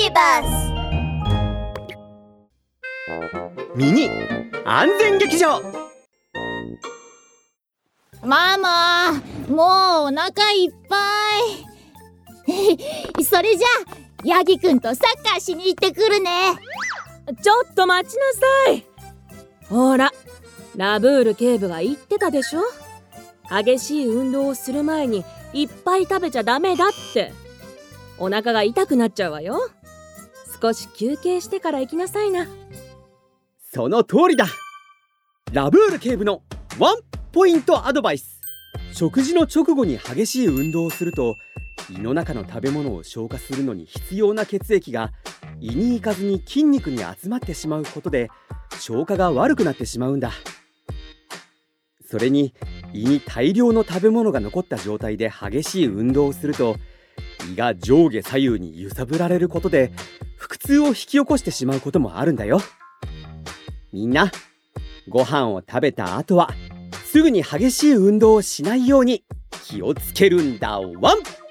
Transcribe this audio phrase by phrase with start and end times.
[0.00, 0.46] ビバス
[3.74, 4.08] ミニ
[4.64, 5.60] 安全劇場。
[8.22, 10.96] ママもうお腹いっぱ
[12.46, 13.24] い。
[13.24, 16.52] それじゃあヤギくんとサッカーしに行ってくるね。
[17.42, 18.22] ちょっと待ちな
[18.66, 18.84] さい。
[19.68, 20.12] ほら
[20.76, 22.60] ラブール警部が言ってたでしょ？
[23.50, 27.32] 激しい運動をする前にいっぱい食べちゃダメだって。
[28.20, 29.70] お腹が痛くなっちゃうわよ
[30.60, 32.46] 少し休憩してから行きなさいな。
[33.72, 34.46] その通りだ。
[35.52, 36.42] ラブール警部の
[36.78, 36.96] ワン
[37.32, 38.40] ポイントアドバイス。
[38.92, 41.36] 食事の直後に激しい運動をすると
[41.90, 45.12] 胃の中の食べ物を消化するのに必要な血液が
[45.60, 48.28] 胃に行かずに筋肉に集まってしまうことで
[48.80, 50.32] 消化が悪くなってしまうんだ。
[52.10, 52.54] それに
[52.92, 56.76] 胃に大量の食べ物が残った状態で激しい運動をすると
[57.52, 59.92] 胃が上下左右に揺さぶられることで
[60.48, 62.60] 腹痛を引き起こしてしまうこともあるんだよ。
[63.92, 64.32] みんな
[65.08, 66.50] ご飯を食べた後は
[67.04, 69.24] すぐに激しい運動をしないように
[69.64, 71.47] 気をつけるんだワン。